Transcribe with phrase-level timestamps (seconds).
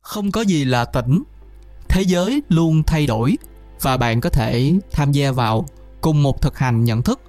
[0.00, 1.22] không có gì là tĩnh
[1.88, 3.36] thế giới luôn thay đổi
[3.82, 5.64] và bạn có thể tham gia vào
[6.00, 7.20] cùng một thực hành nhận thức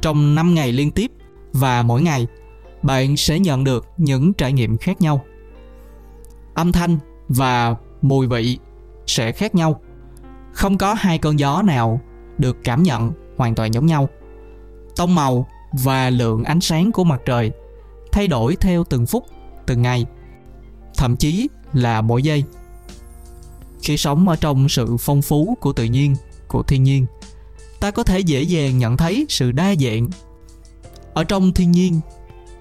[0.00, 1.10] trong 5 ngày liên tiếp
[1.52, 2.26] và mỗi ngày
[2.82, 5.24] bạn sẽ nhận được những trải nghiệm khác nhau.
[6.54, 6.98] Âm thanh
[7.28, 8.58] và mùi vị
[9.06, 9.80] sẽ khác nhau.
[10.52, 12.00] Không có hai cơn gió nào
[12.38, 14.08] được cảm nhận hoàn toàn giống nhau
[15.00, 17.50] tông màu và lượng ánh sáng của mặt trời
[18.12, 19.26] thay đổi theo từng phút,
[19.66, 20.06] từng ngày,
[20.96, 22.44] thậm chí là mỗi giây.
[23.82, 26.16] Khi sống ở trong sự phong phú của tự nhiên,
[26.48, 27.06] của thiên nhiên,
[27.80, 30.08] ta có thể dễ dàng nhận thấy sự đa dạng.
[31.14, 32.00] Ở trong thiên nhiên,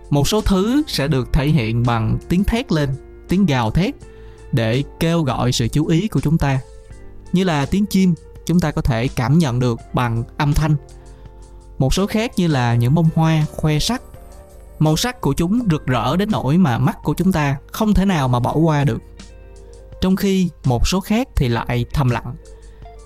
[0.09, 2.89] một số thứ sẽ được thể hiện bằng tiếng thét lên,
[3.27, 3.95] tiếng gào thét
[4.51, 6.59] để kêu gọi sự chú ý của chúng ta.
[7.33, 8.13] Như là tiếng chim,
[8.45, 10.75] chúng ta có thể cảm nhận được bằng âm thanh
[11.79, 14.01] một số khác như là những bông hoa, khoe sắc.
[14.79, 18.05] Màu sắc của chúng rực rỡ đến nỗi mà mắt của chúng ta không thể
[18.05, 19.01] nào mà bỏ qua được.
[20.01, 22.35] Trong khi một số khác thì lại thầm lặng.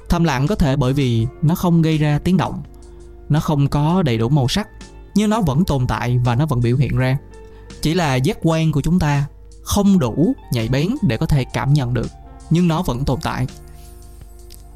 [0.10, 2.64] Thầm lặng có thể bởi vì nó không gây ra tiếng động.
[3.30, 4.68] Nó không có đầy đủ màu sắc,
[5.16, 7.18] nhưng nó vẫn tồn tại và nó vẫn biểu hiện ra.
[7.82, 9.26] Chỉ là giác quan của chúng ta
[9.62, 12.08] không đủ nhạy bén để có thể cảm nhận được,
[12.50, 13.48] nhưng nó vẫn tồn tại.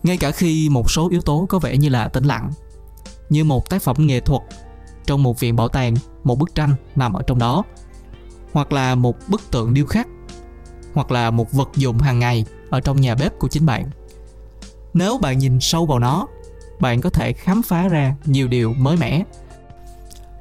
[0.04, 2.52] Ngay cả khi một số yếu tố có vẻ như là tĩnh lặng
[3.30, 4.42] như một tác phẩm nghệ thuật
[5.06, 7.64] trong một viện bảo tàng, một bức tranh nằm ở trong đó,
[8.54, 10.08] hoặc là một bức tượng điêu khắc,
[10.94, 13.86] hoặc là một vật dụng hàng ngày ở trong nhà bếp của chính bạn.
[14.94, 16.28] Nếu bạn nhìn sâu vào nó,
[16.80, 19.24] bạn có thể khám phá ra nhiều điều mới mẻ.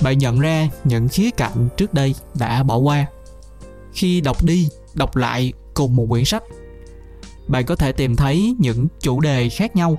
[0.02, 3.06] Bạn nhận ra những khía cạnh trước đây đã bỏ qua.
[3.92, 6.42] Khi đọc đi, đọc lại cùng một quyển sách,
[7.48, 9.98] bạn có thể tìm thấy những chủ đề khác nhau,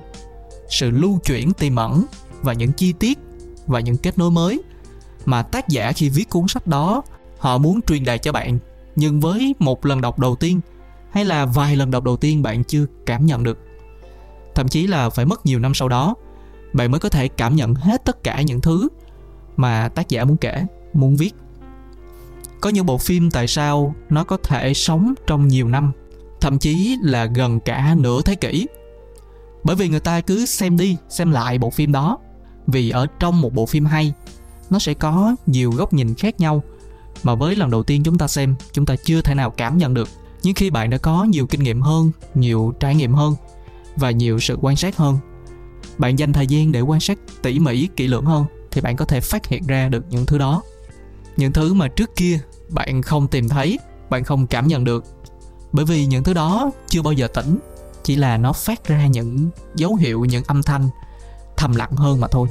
[0.68, 2.04] sự lưu chuyển tiềm ẩn
[2.42, 3.18] và những chi tiết
[3.66, 4.62] và những kết nối mới
[5.24, 7.02] mà tác giả khi viết cuốn sách đó,
[7.38, 8.58] họ muốn truyền đạt cho bạn.
[8.96, 10.60] Nhưng với một lần đọc đầu tiên,
[11.10, 13.58] hay là vài lần đọc đầu tiên bạn chưa cảm nhận được.
[14.54, 16.14] Thậm chí là phải mất nhiều năm sau đó,
[16.72, 18.88] bạn mới có thể cảm nhận hết tất cả những thứ
[19.56, 21.34] mà tác giả muốn kể, muốn viết.
[22.60, 25.92] Có những bộ phim tại sao nó có thể sống trong nhiều năm,
[26.40, 28.66] thậm chí là gần cả nửa thế kỷ?
[29.64, 32.18] Bởi vì người ta cứ xem đi, xem lại bộ phim đó
[32.68, 34.12] vì ở trong một bộ phim hay,
[34.70, 36.62] nó sẽ có nhiều góc nhìn khác nhau.
[37.22, 39.94] Mà với lần đầu tiên chúng ta xem, chúng ta chưa thể nào cảm nhận
[39.94, 40.08] được
[40.42, 43.34] nhưng khi bạn đã có nhiều kinh nghiệm hơn, nhiều trải nghiệm hơn
[43.96, 45.18] và nhiều sự quan sát hơn.
[45.98, 49.04] Bạn dành thời gian để quan sát tỉ mỉ, kỹ lưỡng hơn thì bạn có
[49.04, 50.62] thể phát hiện ra được những thứ đó.
[51.36, 53.78] Những thứ mà trước kia bạn không tìm thấy,
[54.10, 55.04] bạn không cảm nhận được.
[55.72, 57.58] Bởi vì những thứ đó chưa bao giờ tỉnh,
[58.02, 60.88] chỉ là nó phát ra những dấu hiệu, những âm thanh
[61.58, 62.48] thầm lặng hơn mà thôi.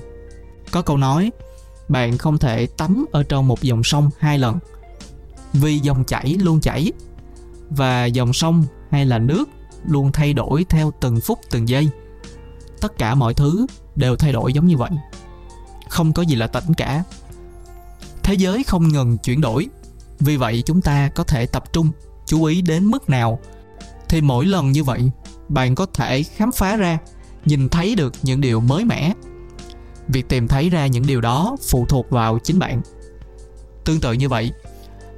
[0.71, 1.31] Có câu nói,
[1.89, 4.59] bạn không thể tắm ở trong một dòng sông hai lần,
[5.53, 6.91] vì dòng chảy luôn chảy,
[7.69, 9.49] và dòng sông hay là nước
[9.87, 11.89] luôn thay đổi theo từng phút từng giây.
[12.81, 13.65] Tất cả mọi thứ
[13.95, 14.91] đều thay đổi giống như vậy.
[15.89, 17.03] Không có gì là tĩnh cả.
[18.23, 19.67] Thế giới không ngừng chuyển đổi,
[20.19, 21.91] vì vậy chúng ta có thể tập trung,
[22.25, 23.39] chú ý đến mức nào.
[24.09, 25.11] Thì mỗi lần như vậy,
[25.49, 26.97] bạn có thể khám phá ra
[27.47, 29.13] nhìn thấy được những điều mới mẻ.
[30.07, 32.81] Việc tìm thấy ra những điều đó phụ thuộc vào chính bạn.
[33.85, 34.51] Tương tự như vậy,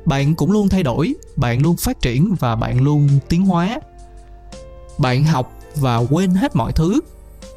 [0.05, 3.79] bạn cũng luôn thay đổi, bạn luôn phát triển và bạn luôn tiến hóa.
[4.97, 6.99] Bạn học và quên hết mọi thứ,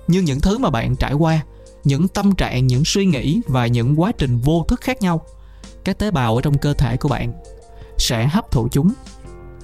[0.08, 1.40] nhưng những thứ mà bạn trải qua,
[1.84, 5.20] những tâm trạng, những suy nghĩ và những quá trình vô thức khác nhau,
[5.84, 7.32] các tế bào ở trong cơ thể của bạn
[7.98, 8.92] sẽ hấp thụ chúng.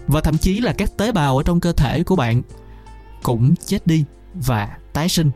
[0.07, 2.43] Và thậm chí là các tế bào ở trong cơ thể của bạn
[3.23, 5.31] cũng chết đi và tái sinh.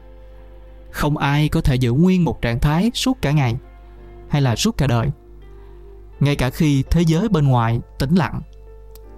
[0.91, 3.57] Không ai có thể giữ nguyên một trạng thái suốt cả ngày
[4.29, 5.11] hay là suốt cả đời.
[6.21, 8.41] Ngay cả khi thế giới bên ngoài tĩnh lặng,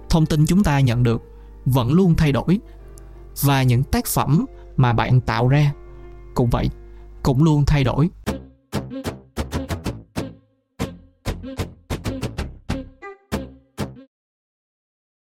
[0.09, 1.23] thông tin chúng ta nhận được
[1.65, 2.59] vẫn luôn thay đổi
[3.41, 4.45] và những tác phẩm
[4.77, 5.71] mà bạn tạo ra
[6.35, 6.69] cũng vậy,
[7.23, 8.09] cũng luôn thay đổi.